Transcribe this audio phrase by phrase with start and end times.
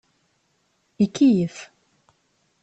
[1.05, 1.57] Ikeyyef.